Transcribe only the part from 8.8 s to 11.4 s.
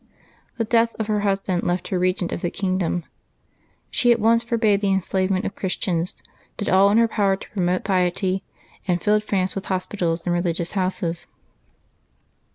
and filled France with hos pitals and religious houses.